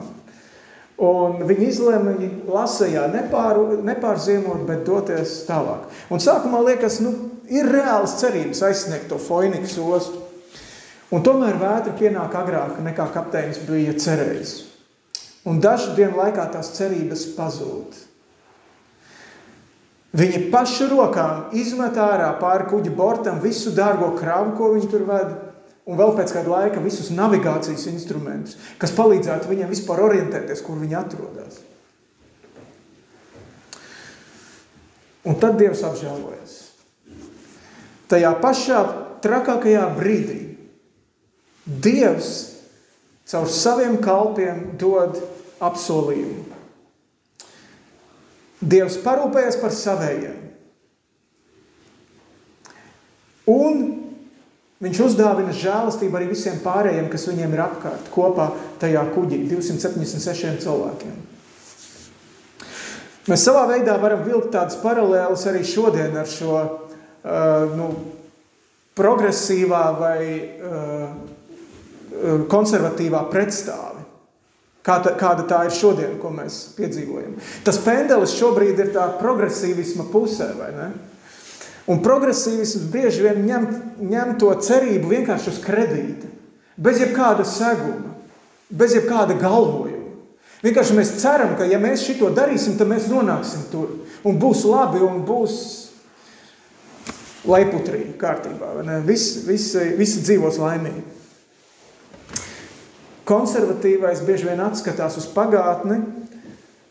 Un 1.03 1.43
viņi 1.45 1.67
izlēma 1.69 2.13
lasējā 2.49 3.09
nepār, 3.13 3.59
nepārziemot, 3.85 4.63
bet 4.69 4.87
doties 4.87 5.43
tālāk. 5.49 5.91
Un 6.09 6.23
sākumā 6.23 6.63
liekas, 6.71 7.01
nu, 7.05 7.13
ir 7.53 7.67
reāls 7.69 8.17
cerības 8.23 8.63
aizsniegt 8.71 9.11
to 9.11 9.19
Foinikas 9.21 9.75
ostu. 9.83 10.23
Un 11.13 11.23
tomēr 11.27 11.59
vētra 11.61 11.93
pienāk 11.99 12.35
agrāk 12.35 12.79
nekā 12.83 13.11
kapteinis 13.15 13.61
bija 13.67 13.93
cerējis. 13.99 14.55
Un 15.47 15.61
dažu 15.63 15.93
dienu 15.99 16.17
laikā 16.19 16.49
tās 16.55 16.73
cerības 16.79 17.27
pazūd. 17.37 18.01
Viņi 20.17 20.47
pašu 20.51 20.89
rokām 20.95 21.53
izmet 21.59 21.99
ārā 22.01 22.31
pāri 22.41 22.71
kuģa 22.71 22.95
bortam 22.97 23.43
visu 23.43 23.75
dārgo 23.77 24.15
kravu, 24.17 24.55
ko 24.57 24.73
viņi 24.73 24.89
tur 24.91 25.05
veda, 25.07 25.46
un 25.87 25.99
vēl 25.99 26.17
pēc 26.19 26.35
kāda 26.35 26.51
laika 26.51 26.83
visus 26.83 27.13
navigācijas 27.15 27.87
instrumentus, 27.93 28.59
kas 28.81 28.95
palīdzētu 28.97 29.51
viņiem 29.51 29.71
vispār 29.71 30.03
orientēties, 30.09 30.63
kur 30.67 30.81
viņi 30.83 30.99
atrodas. 30.99 31.61
Un 35.27 35.39
tad 35.43 35.57
Dievs 35.59 35.83
apžēlojas. 35.87 36.59
Tajā 38.11 38.31
pašā 38.43 38.83
trakākajā 39.25 39.87
brīdī 39.97 40.43
Dievs 41.67 42.35
caur 43.27 43.49
saviem 43.51 43.97
kalpiem 43.99 44.77
dod 44.79 45.19
apsolījumu. 45.59 46.45
Dievs 48.63 49.01
parūpējas 49.03 49.59
par 49.59 49.75
savējiem. 49.75 50.39
Un 53.51 53.83
viņš 54.85 55.01
uzdāvina 55.07 55.55
žēlastību 55.57 56.19
arī 56.19 56.29
visiem 56.33 56.59
pārējiem, 56.65 57.09
kas 57.13 57.29
viņiem 57.31 57.55
ir 57.57 57.63
apkārt, 57.65 58.11
kopā 58.15 58.51
tajā 58.83 59.05
kuģī, 59.15 59.45
276 59.53 60.61
cilvēkiem. 60.65 61.17
Mēs 63.27 63.43
savā 63.43 63.65
veidā 63.73 63.97
varam 63.99 64.23
vilkt 64.23 64.53
tādas 64.55 64.77
paralēlas 64.79 65.47
arī 65.51 65.65
šodien 65.67 66.15
ar 66.15 66.29
šo 66.31 66.61
uh, 66.63 67.73
nu, 67.75 67.89
progresīvā 68.97 69.85
vai 69.99 70.21
uh, 70.37 71.09
konservatīvā 72.53 73.25
pretstāve. 73.33 74.05
Kāda, 74.87 75.17
kāda 75.19 75.43
tā 75.51 75.65
ir 75.67 75.75
šodien, 75.75 76.15
ko 76.23 76.31
mēs 76.31 76.61
piedzīvojam. 76.77 77.35
Tas 77.67 77.81
pendelis 77.83 78.37
šobrīd 78.39 78.79
ir 78.85 78.93
tā 78.95 79.09
progresīvisma 79.19 80.07
pusē, 80.13 80.53
vai 80.55 80.71
ne? 80.77 80.87
Un 81.87 82.01
progresīvisms 82.03 82.89
bieži 82.91 83.23
vien 83.29 83.45
ņem, 83.47 83.67
ņem 84.11 84.33
to 84.41 84.51
cerību 84.67 85.13
vienkārši 85.13 85.53
uz 85.53 85.61
kredīta, 85.63 86.31
bez 86.77 86.99
jebkāda 87.03 87.47
seguma, 87.47 88.17
bez 88.71 88.97
jebkāda 88.97 89.37
galvojuma. 89.39 89.95
Vienkārši 90.65 90.97
mēs 90.97 91.13
ceram, 91.21 91.55
ka 91.59 91.67
ja 91.69 91.79
mēs 91.79 92.03
šito 92.09 92.33
darīsim, 92.35 92.75
tad 92.79 92.91
mēs 92.91 93.07
nonāksim 93.11 93.69
tur 93.71 93.93
un 94.27 94.39
būs 94.41 94.65
labi 94.67 95.03
un 95.05 95.21
būs 95.29 95.59
laiputrī 97.47 98.17
kārtībā. 98.19 98.73
Visi, 99.07 99.45
visi, 99.47 99.85
visi 99.99 100.25
dzīvos 100.27 100.59
laimīgi. 100.59 101.05
Konservatīvais 103.27 104.23
bieži 104.27 104.47
vien 104.49 104.63
atskatās 104.63 105.17
uz 105.19 105.27
pagātni, 105.35 106.01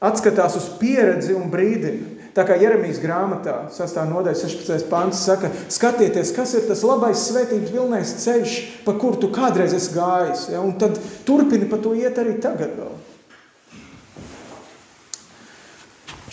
atskatās 0.04 0.58
uz 0.60 0.68
pieredzi 0.80 1.36
un 1.36 1.50
brīdina. 1.52 2.15
Tā 2.36 2.44
kā 2.44 2.58
Jeremijas 2.60 2.98
grāmatā, 3.00 3.54
6. 3.72 4.02
nodaļa, 4.10 4.36
16. 4.36 4.90
pāns 4.92 5.22
saka, 5.24 5.48
skatieties, 5.72 6.34
kas 6.36 6.52
ir 6.60 6.66
tas 6.68 6.82
labais 6.84 7.22
svētības 7.30 7.72
vilnais 7.72 8.12
ceļš, 8.26 8.56
pa 8.84 8.92
kur 9.00 9.16
tu 9.22 9.30
kādreiz 9.32 9.72
esi 9.78 9.94
gājis, 9.96 10.50
ja? 10.52 10.60
un 10.60 10.74
tad 10.82 11.00
turpini 11.28 11.70
pa 11.72 11.80
to 11.80 11.94
iet 11.96 12.20
arī 12.20 12.36
tagad 12.44 12.76
vēl. 12.76 12.92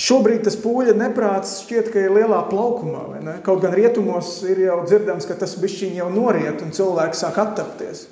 Šobrīd 0.02 0.42
tas 0.42 0.56
pūļa 0.58 0.96
neprāts 0.98 1.60
šķiet, 1.62 1.92
ka 1.94 2.02
ir 2.02 2.14
lielā 2.16 2.40
plaukumā? 2.48 3.04
Kaut 3.46 3.62
gan 3.62 3.76
rietumos 3.76 4.40
ir 4.48 4.64
jau 4.64 4.80
dzirdams, 4.82 5.28
ka 5.28 5.38
tas 5.38 5.54
bišķiņ 5.62 6.00
jau 6.00 6.10
noriet 6.10 6.64
un 6.64 6.74
cilvēki 6.74 7.20
sāk 7.20 7.38
attapties. 7.38 8.08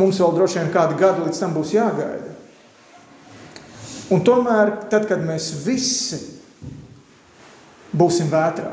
Mums 0.00 0.22
vēl 0.22 0.32
droši 0.38 0.62
vien 0.62 0.72
kādi 0.72 0.96
gadi 0.96 1.26
līdz 1.26 1.42
tam 1.42 1.52
būs 1.58 1.74
jāgaida. 1.76 2.29
Un 4.10 4.24
tomēr, 4.26 4.74
tad, 4.90 5.06
kad 5.06 5.22
mēs 5.22 5.52
visi 5.64 6.18
būsim 7.94 8.30
vētrā. 8.30 8.72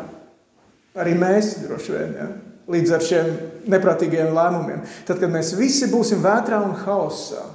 Arī 0.97 1.13
mēs 1.17 1.53
droši 1.61 1.93
vien, 1.93 2.13
ja? 2.17 2.27
līdz 2.67 2.93
ar 2.95 3.03
šiem 3.05 3.27
neprātīgiem 3.71 4.33
lēmumiem. 4.35 4.81
Tad, 5.07 5.21
kad 5.21 5.31
mēs 5.31 5.53
visi 5.55 5.87
būsim 5.91 6.23
vētrā 6.25 6.59
un 6.65 6.73
hausā, 6.81 7.45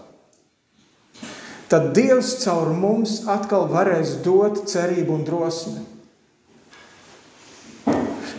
tad 1.72 1.90
Dievs 1.96 2.36
caur 2.44 2.70
mums 2.76 3.22
atkal 3.30 3.66
varēs 3.72 4.18
dot 4.24 4.62
cerību 4.70 5.18
un 5.18 5.26
drosmi. 5.26 5.82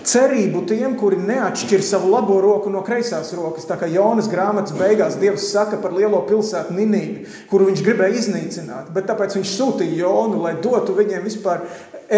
Cerību 0.04 0.66
tiem, 0.68 0.98
kuri 1.00 1.16
neatšķir 1.24 1.84
savu 1.86 2.10
labo 2.12 2.36
roku 2.44 2.72
no 2.72 2.82
kreisās 2.84 3.32
rokas. 3.38 3.68
Tā 3.70 3.78
kā 3.80 3.88
Jonas 3.88 4.28
grāmatas 4.32 4.76
beigās 4.76 5.16
Dievs 5.20 5.46
saka 5.54 5.80
par 5.80 5.96
lielo 5.96 6.20
pilsētu 6.28 6.76
Ninīvi, 6.76 7.24
kuru 7.52 7.70
viņš 7.70 7.84
gribēja 7.86 8.20
iznīcināt. 8.20 8.90
Bet 8.96 9.08
tāpēc 9.08 9.38
viņš 9.38 9.54
sūtīja 9.56 10.02
Jonu, 10.02 10.42
lai 10.44 10.58
dotu 10.64 10.96
viņiem 10.98 11.24
vispār 11.24 11.64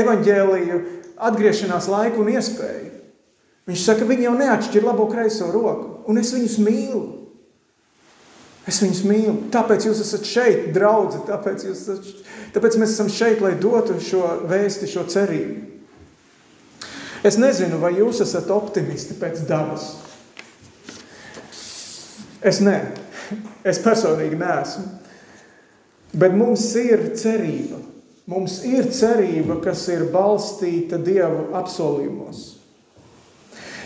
evaņģēliju, 0.02 0.80
atgriešanās 1.30 1.90
laiku 1.94 2.24
un 2.24 2.34
iespēju. 2.34 2.90
Viņš 3.70 3.86
saka, 3.86 4.10
viņi 4.10 4.28
jau 4.28 4.34
neatšķir 4.40 4.86
labo 4.86 5.06
kreiso 5.10 5.52
roku, 5.54 6.02
un 6.10 6.22
es 6.22 6.34
viņus 6.34 6.58
mīlu. 6.66 7.04
Es 8.66 8.82
viņus 8.82 9.04
mīlu. 9.06 9.36
Tāpēc 9.54 9.86
jūs 9.86 10.02
esat 10.02 10.26
šeit, 10.26 10.68
draugi. 10.74 11.22
Tāpēc, 11.30 11.70
esat, 11.70 12.12
tāpēc 12.54 12.78
mēs 12.82 12.98
esam 12.98 13.14
šeit, 13.14 13.42
lai 13.46 13.54
dotu 13.62 13.98
šo 14.02 14.26
vēsti, 14.50 14.90
šo 14.90 15.06
cerību. 15.14 15.75
Es 17.26 17.40
nezinu, 17.42 17.80
vai 17.82 17.96
jūs 17.98 18.22
esat 18.22 18.52
optimisti 18.54 19.16
pēc 19.18 19.42
dabas. 19.50 19.96
Es 22.46 22.60
nē, 22.62 22.78
es 23.66 23.82
personīgi 23.82 24.38
neesmu. 24.38 24.86
Bet 26.16 26.36
mums 26.38 26.68
ir 26.78 27.10
cerība. 27.18 27.82
Mums 28.30 28.60
ir 28.66 28.88
cerība, 28.94 29.60
kas 29.62 29.84
ir 29.94 30.08
balstīta 30.14 30.98
Dieva 31.02 31.60
apsolījumos. 31.60 32.46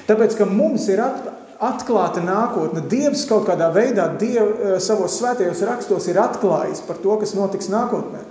Tāpēc, 0.07 0.35
ka 0.39 0.47
mums 0.47 0.85
ir 0.91 1.01
atklāta 1.03 2.23
nākotne, 2.23 2.85
Dievs 2.91 3.25
kaut 3.29 3.49
kādā 3.49 3.67
veidā 3.75 4.07
Diev, 4.19 4.51
eh, 4.51 4.77
savos 4.83 5.17
svētajos 5.19 5.63
rakstos 5.67 6.07
ir 6.07 6.21
atklājis 6.23 6.83
par 6.87 7.01
to, 7.03 7.17
kas 7.19 7.35
notiks 7.35 7.67
nākotnē. 7.71 8.23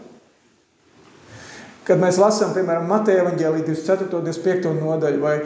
Kad 1.89 2.01
mēs 2.03 2.19
lasām, 2.21 2.51
piemēram, 2.53 2.85
Mateja 2.85 3.23
evaņģēlī 3.23 3.63
24. 3.65 4.11
un 4.19 4.27
25. 4.27 4.75
nodaļu, 4.77 5.21
vai 5.23 5.39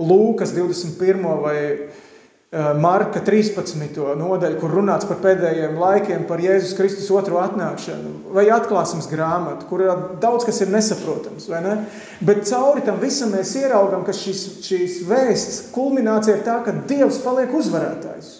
Lūkas 0.00 0.54
21. 0.56 1.26
vai 1.42 1.56
eh, 1.60 2.70
Marka 2.80 3.20
13. 3.20 3.98
nodaļu, 4.16 4.56
kur 4.62 4.72
runāts 4.78 5.04
par 5.04 5.20
pēdējiem 5.20 5.76
laikiem, 5.76 6.24
par 6.30 6.40
Jēzus 6.40 6.72
Kristus 6.78 7.10
otro 7.12 7.36
atnākšanu, 7.42 8.14
vai 8.32 8.46
atklāsmes 8.48 9.10
grāmatu, 9.12 9.68
kur 9.68 9.84
daudz 10.22 10.48
kas 10.48 10.62
ir 10.64 10.72
nesaprotams, 10.72 11.50
ne? 11.52 11.76
Bet 12.24 12.46
cauri 12.48 12.86
tam 12.86 12.96
visam 13.04 13.36
mēs 13.36 13.52
ieraugam, 13.60 14.00
ka 14.08 14.16
šīs, 14.16 14.46
šīs 14.64 14.96
vēsts 15.10 15.60
kulminācija 15.76 16.38
ir 16.38 16.46
tā, 16.48 16.62
ka 16.64 16.78
Dievs 16.88 17.20
paliek 17.26 17.52
uzvarētājs. 17.60 18.32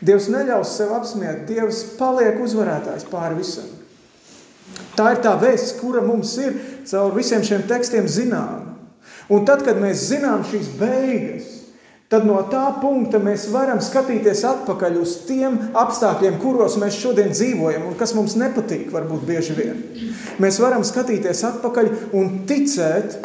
Dievs 0.00 0.32
neļaus 0.32 0.78
sev 0.80 0.96
apsmiet, 0.96 1.44
Dievs 1.46 1.84
paliek 2.00 2.40
uzvarētājs 2.40 3.04
pāri 3.12 3.36
visam. 3.44 3.68
Tā 4.96 5.14
ir 5.14 5.22
tā 5.24 5.32
vēsts, 5.40 5.78
kura 5.80 6.02
mums 6.04 6.34
ir 6.42 6.58
caur 6.88 7.14
visiem 7.16 7.44
šiem 7.46 7.64
tekstiem 7.68 8.08
zināma. 8.10 8.76
Un 9.32 9.46
tad, 9.48 9.64
kad 9.64 9.80
mēs 9.80 10.08
zinām 10.10 10.42
šīs 10.44 10.72
beigas, 10.76 11.48
tad 12.12 12.26
no 12.28 12.36
tā 12.52 12.64
punkta 12.82 13.16
mēs 13.22 13.46
varam 13.52 13.80
skatīties 13.80 14.42
atpakaļ 14.44 14.98
uz 15.00 15.14
tiem 15.28 15.56
apstākļiem, 15.80 16.36
kuros 16.42 16.76
mēs 16.80 16.98
šodien 17.00 17.32
dzīvojam 17.32 17.86
un 17.88 17.96
kas 18.00 18.12
mums 18.16 18.36
nepatīk, 18.40 18.90
varbūt 18.92 19.24
bieži 19.28 19.56
vien. 19.56 19.80
Mēs 20.42 20.60
varam 20.60 20.84
skatīties 20.84 21.40
atpakaļ 21.48 21.88
un 22.18 22.42
ticēt, 22.48 23.16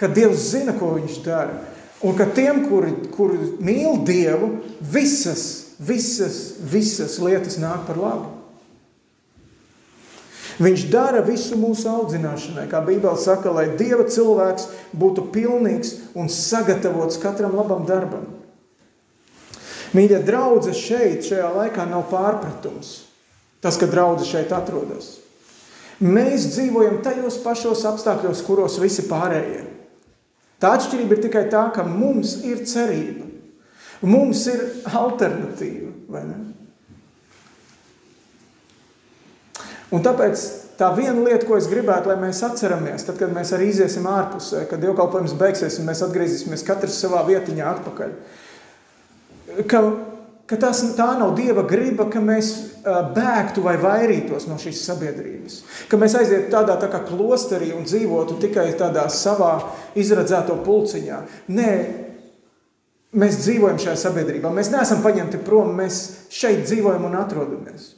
ka 0.00 0.10
Dievs 0.10 0.50
zina, 0.50 0.74
ko 0.74 0.96
Viņš 0.96 1.20
dara. 1.22 1.60
Un 2.04 2.16
ka 2.18 2.26
tiem, 2.36 2.66
kuri, 2.68 2.90
kuri 3.14 3.54
mīl 3.64 4.02
Dievu, 4.04 4.50
visas, 4.92 5.76
visas, 5.78 6.58
visas 6.58 7.20
lietas 7.22 7.56
nāk 7.62 7.86
par 7.86 8.00
labu. 8.02 8.33
Viņš 10.62 10.84
dara 10.92 11.22
visu 11.26 11.56
mūsu 11.58 11.88
audzināšanai, 11.90 12.68
kā 12.70 12.78
Bībele 12.84 13.18
saka, 13.18 13.50
lai 13.50 13.72
Dieva 13.74 14.06
cilvēks 14.06 14.68
būtu 14.94 15.26
pilnīgs 15.34 15.96
un 16.14 16.30
sagatavots 16.30 17.18
katram 17.22 17.56
labam 17.58 17.82
darbam. 17.88 18.28
Mīļa 19.94 20.20
draudzene 20.26 20.78
šeit, 20.78 21.26
šajā 21.26 21.50
laikā 21.54 21.86
nav 21.90 22.06
pārpratums. 22.10 23.04
Tas, 23.62 23.78
ka 23.80 23.88
draudzene 23.90 24.30
šeit 24.30 24.54
atrodas. 24.54 25.14
Mēs 26.02 26.48
dzīvojam 26.52 26.98
tajos 27.04 27.38
pašos 27.42 27.84
apstākļos, 27.88 28.42
kuros 28.46 28.78
visi 28.82 29.06
pārējie. 29.08 29.62
Tā 30.62 30.74
atšķirība 30.76 31.16
ir 31.16 31.22
tikai 31.26 31.44
tā, 31.52 31.68
ka 31.74 31.86
mums 31.86 32.38
ir 32.46 32.62
cerība. 32.68 33.26
Mums 34.04 34.42
ir 34.50 34.62
alternatīva. 34.90 35.92
Un 39.94 40.02
tāpēc 40.04 40.44
tā 40.78 40.88
viena 40.96 41.20
lieta, 41.22 41.46
ko 41.46 41.58
es 41.58 41.68
gribētu, 41.70 42.10
lai 42.10 42.18
mēs 42.22 42.42
atceramies, 42.46 43.04
tad, 43.06 43.18
kad 43.20 43.34
mēs 43.34 43.52
arī 43.54 43.70
iziesim 43.70 44.08
ārpusē, 44.10 44.64
kad 44.70 44.82
dievkalpojums 44.82 45.36
beigsies 45.38 45.78
un 45.80 45.88
mēs 45.90 46.02
atgriezīsimies 46.06 46.66
katrs 46.66 46.98
savā 47.04 47.22
vietiņā 47.28 47.68
atpakaļ, 47.76 48.14
ka, 49.70 49.82
ka 50.50 50.58
tas, 50.60 50.82
tā 50.98 51.10
nav 51.20 51.34
Dieva 51.38 51.66
griba, 51.68 52.08
ka 52.10 52.22
mēs 52.24 52.52
bēgtu 52.84 53.64
vai 53.64 53.76
vairītos 53.80 54.48
no 54.50 54.58
šīs 54.60 54.82
sabiedrības. 54.88 55.60
Ka 55.88 56.00
mēs 56.00 56.16
aizietu 56.18 56.50
tādā 56.52 56.76
tā 56.80 56.90
kā 56.92 57.00
klosterī 57.06 57.72
un 57.76 57.86
dzīvotu 57.86 58.38
tikai 58.42 58.72
tādā 58.80 59.06
savā 59.12 59.54
izradzēto 60.00 60.58
pulciņā. 60.66 61.20
Nē, 61.54 61.70
mēs 63.14 63.40
dzīvojam 63.44 63.80
šajā 63.80 63.96
sabiedrībā. 64.04 64.52
Mēs 64.52 64.72
neesam 64.74 65.04
paņemti 65.04 65.40
prom, 65.46 65.72
mēs 65.78 66.02
šeit 66.34 66.66
dzīvojam 66.66 67.06
un 67.08 67.20
atrodamies. 67.22 67.93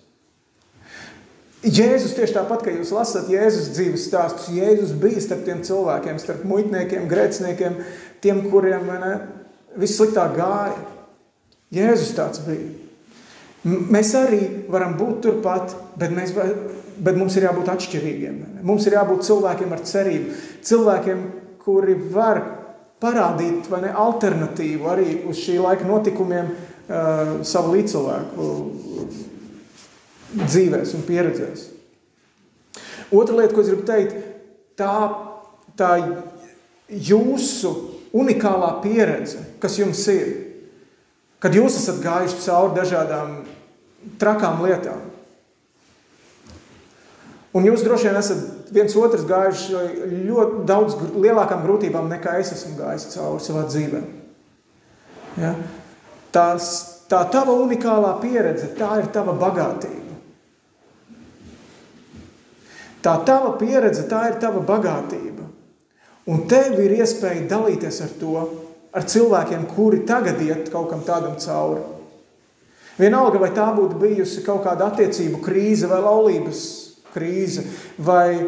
Jēzus 1.66 2.14
tieši 2.14 2.36
tāpat, 2.36 2.62
kā 2.62 2.72
jūs 2.76 2.92
lasat 2.94 3.30
Jēzus 3.30 3.72
dzīves 3.74 4.04
stāstus, 4.06 4.50
Jēzus 4.54 4.92
bija 5.02 5.22
starp 5.22 5.42
tiem 5.48 5.64
cilvēkiem, 5.66 6.20
starp 6.22 6.44
muitniekiem, 6.46 7.08
grēciniekiem, 7.10 7.80
tiem, 8.22 8.44
kuriem 8.52 8.86
ne, 8.86 9.14
vissliktāk 9.80 10.36
gāja. 10.36 10.76
Jēzus 11.74 12.12
tāds 12.14 12.44
bija. 12.46 12.68
Mēs 13.66 14.12
arī 14.14 14.40
varam 14.70 14.94
būt 14.94 15.24
turpat, 15.24 15.74
bet, 15.98 16.14
mēs, 16.14 16.30
bet 17.02 17.18
mums 17.18 17.34
ir 17.34 17.48
jābūt 17.48 17.72
atšķirīgiem. 17.72 18.38
Mums 18.66 18.86
ir 18.86 18.94
jābūt 19.00 19.26
cilvēkiem 19.26 19.74
ar 19.74 19.82
cerību, 19.90 20.38
cilvēkiem, 20.70 21.24
kuri 21.66 21.96
var 22.14 22.44
parādīt 23.02 23.66
ne, 23.82 23.90
alternatīvu 23.90 24.86
arī 24.92 25.08
uz 25.26 25.42
šī 25.42 25.58
laika 25.64 25.88
notikumiem 25.88 26.52
uh, 26.52 27.40
savu 27.42 27.74
līdzcilvēku 27.74 28.52
dzīvēs 30.34 30.94
un 30.96 31.04
pieredzēs. 31.06 31.66
Otra 33.14 33.36
lieta, 33.38 33.54
ko 33.54 33.62
es 33.62 33.70
gribu 33.70 33.86
teikt, 33.86 34.16
tā, 34.78 34.94
tā 35.78 35.92
jūsu 36.88 37.72
unikālā 38.16 38.76
pieredze, 38.82 39.42
kas 39.62 39.78
jums 39.78 40.02
ir, 40.10 40.32
kad 41.42 41.54
jūs 41.54 41.78
esat 41.78 42.00
gājuši 42.02 42.42
cauri 42.46 42.74
dažādām 42.78 43.36
trakām 44.20 44.62
lietām. 44.64 45.04
Un 47.56 47.64
jūs 47.64 47.84
droši 47.86 48.10
vien 48.10 48.18
esat 48.18 48.72
viens 48.74 48.96
otrs 49.00 49.24
gājuši 49.28 49.78
ļoti 50.26 50.64
daudz 50.68 50.96
lielākām 51.14 51.62
grūtībām, 51.64 52.10
nekā 52.12 52.36
es 52.42 52.52
esmu 52.52 52.74
gājis 52.80 53.08
cauri 53.14 53.44
savā 53.44 53.62
dzīvē. 53.70 54.02
Ja? 55.40 55.54
Tās, 56.34 56.66
tā 57.08 57.22
tava 57.32 57.54
unikālā 57.62 58.16
pieredze, 58.20 58.74
tā 58.76 58.98
ir 59.00 59.08
tava 59.14 59.32
bagātība. 59.40 60.05
Tā 63.06 63.12
tava 63.22 63.52
pieredze, 63.54 64.08
tā 64.10 64.24
ir 64.32 64.40
tava 64.42 64.58
bagātība. 64.66 65.44
Un 66.26 66.42
tev 66.50 66.80
ir 66.82 66.96
iespēja 66.96 67.44
dalīties 67.52 68.00
ar 68.02 68.14
to, 68.18 68.32
ar 68.90 69.04
cilvēkiem, 69.06 69.68
kuri 69.76 70.00
tagad 70.08 70.40
iet 70.42 70.72
kaut 70.72 70.88
kam 70.90 71.04
tādam 71.06 71.36
cauri. 71.38 71.84
Vienalga, 72.98 73.38
vai 73.38 73.52
tā 73.54 73.68
būtu 73.76 74.00
bijusi 74.00 74.42
kaut 74.42 74.64
kāda 74.64 74.88
attiecību 74.90 75.38
krīze, 75.44 75.86
vai 75.86 76.00
laulības 76.02 76.62
krīze, 77.14 77.62
vai, 78.02 78.40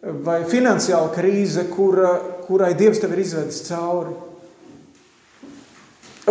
vai 0.00 0.38
finansiāla 0.48 1.10
krīze, 1.12 1.66
kura, 1.68 2.14
kurai 2.46 2.72
Dievs 2.78 3.02
tev 3.02 3.12
ir 3.12 3.24
izvedis 3.26 3.60
cauri. 3.66 4.14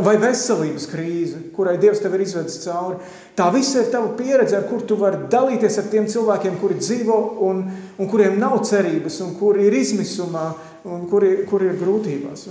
Vai 0.04 0.14
veselības 0.22 0.86
krīze, 0.92 1.40
kurai 1.56 1.78
Dievs 1.82 2.04
tev 2.04 2.14
ir 2.14 2.22
izvedis 2.22 2.60
cauri. 2.62 3.00
Tā 3.38 3.48
visa 3.54 3.82
ir 3.82 3.90
tava 3.94 4.12
pieredze, 4.18 4.58
ar 4.58 4.68
kur 4.70 4.84
tu 4.86 4.98
vari 5.00 5.24
dalīties 5.32 5.80
ar 5.82 5.88
tiem 5.90 6.06
cilvēkiem, 6.12 6.60
kuri 6.62 6.78
dzīvo 6.78 7.18
un, 7.48 7.64
un 7.98 8.10
kuriem 8.12 8.38
nav 8.42 8.60
cerības, 8.68 9.18
un 9.26 9.34
kuri 9.40 9.66
ir 9.66 9.78
izmisumā, 9.80 10.46
un 10.86 11.08
kuri, 11.10 11.32
kuri 11.50 11.72
ir 11.72 11.80
grūtībās. 11.82 12.46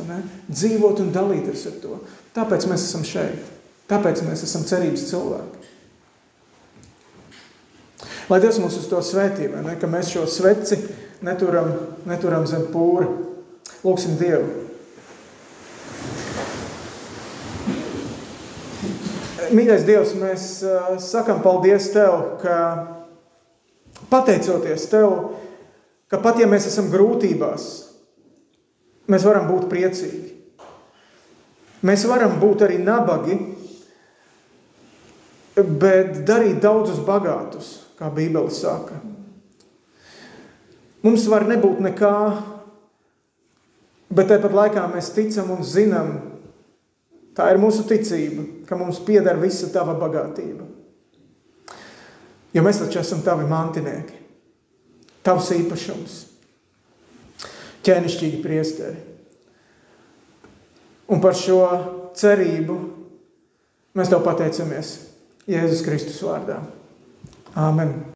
Dzīvot 0.50 1.04
un 1.04 1.14
dalīties 1.14 1.64
ar 1.70 1.78
to. 1.84 2.00
Tāpēc 2.36 2.66
mēs 2.70 2.88
esam 2.88 3.06
šeit. 3.06 3.54
Tāpēc 3.86 4.24
mēs 4.26 4.42
esam 4.48 4.66
cerības 4.66 5.06
cilvēki. 5.12 5.72
Lai 8.26 8.42
Dievs 8.42 8.58
mūs 8.58 8.80
uz 8.80 8.90
to 8.90 8.98
svētī, 9.06 9.46
ka 9.52 9.90
mēs 9.90 10.10
šo 10.10 10.26
sveci 10.26 10.80
neturam, 11.22 11.70
neturam 12.10 12.46
zem 12.50 12.66
pūra. 12.72 13.06
Lūksim 13.86 14.18
Dievu. 14.18 14.65
Mīļais 19.54 19.84
Dievs, 19.86 20.14
mēs 20.18 20.44
sakam 21.02 21.42
paldies 21.44 21.90
Tev, 21.94 22.38
ka 22.42 22.56
pateicoties 24.10 24.86
Tev, 24.90 25.12
ka 26.10 26.20
pat 26.22 26.40
ja 26.40 26.48
mēs 26.50 26.68
esam 26.70 26.88
grūtībās, 26.92 27.66
mēs 29.10 29.26
varam 29.26 29.46
būt 29.50 29.68
priecīgi. 29.70 30.32
Mēs 31.86 32.06
varam 32.08 32.38
būt 32.40 32.64
arī 32.66 32.78
nabagi, 32.82 33.36
bet 35.56 36.22
darīt 36.26 36.58
daudzus 36.64 37.02
bagātus, 37.04 37.72
kā 37.98 38.10
Bībele 38.12 38.50
saka. 38.52 38.98
Mums 41.04 41.26
var 41.30 41.46
nebūt 41.46 41.78
nekā, 41.84 42.14
bet 44.10 44.32
tāpat 44.32 44.56
laikā 44.56 44.86
mēs 44.90 45.12
ticam 45.14 45.52
un 45.54 45.62
zinām, 45.62 46.16
Tā 47.36 47.50
ir 47.52 47.60
mūsu 47.60 47.84
ticība, 47.84 48.46
ka 48.68 48.78
mums 48.80 49.02
pieder 49.04 49.36
visa 49.40 49.68
tava 49.72 49.92
bagātība. 50.00 50.64
Jo 52.56 52.62
mēs 52.64 52.80
taču 52.80 53.02
esam 53.02 53.20
tavi 53.24 53.44
mantinieki, 53.50 54.16
tavs 55.26 55.50
īpašums, 55.58 56.14
ķēnišķīgi 57.84 58.40
priesteri. 58.40 59.02
Un 61.12 61.20
par 61.22 61.36
šo 61.36 61.60
cerību 62.16 62.78
mēs 63.96 64.10
tev 64.10 64.24
pateicamies 64.24 64.96
Jēzus 65.46 65.84
Kristus 65.86 66.24
vārdā. 66.24 66.62
Āmen! 67.52 68.14